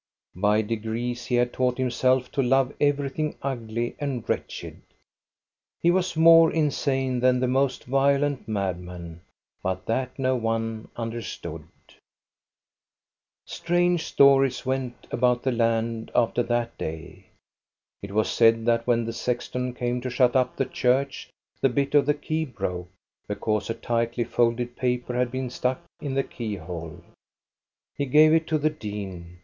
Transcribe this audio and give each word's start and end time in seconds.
By 0.35 0.63
degrees 0.63 1.27
he 1.27 1.35
had 1.35 1.53
taught 1.53 1.77
him 1.77 1.91
self 1.91 2.31
to 2.31 2.41
love 2.41 2.73
everything 2.81 3.35
ugly 3.43 3.95
and 3.99 4.27
wretched. 4.27 4.81
He 5.79 5.91
was 5.91 6.15
more 6.17 6.51
insane 6.51 7.19
than 7.19 7.39
the 7.39 7.47
most 7.47 7.83
violent 7.83 8.47
madman, 8.47 9.21
but 9.61 9.85
that 9.85 10.17
no 10.17 10.35
one 10.35 10.87
understood. 10.95 11.67
Strange 13.45 14.03
stories 14.05 14.65
went 14.65 15.05
about 15.11 15.43
the 15.43 15.51
land 15.51 16.09
after 16.15 16.41
that 16.41 16.75
day. 16.79 17.25
It 18.01 18.11
was 18.11 18.27
said 18.31 18.65
that 18.65 18.87
when 18.87 19.05
the 19.05 19.13
sexton 19.13 19.71
came 19.75 20.01
to 20.01 20.09
shut 20.09 20.35
up 20.35 20.55
the 20.55 20.65
church, 20.65 21.29
the 21.61 21.69
bit 21.69 21.93
of 21.93 22.07
the 22.07 22.15
key 22.15 22.43
broke, 22.43 22.89
because 23.27 23.69
a 23.69 23.75
tightly 23.75 24.23
folded 24.23 24.75
paper 24.75 25.13
had 25.13 25.29
been 25.29 25.51
stuck 25.51 25.81
in 26.01 26.15
the 26.15 26.23
keyhole. 26.23 27.03
He 27.95 28.07
gave 28.07 28.33
it 28.33 28.47
to 28.47 28.57
the 28.57 28.71
dean. 28.71 29.37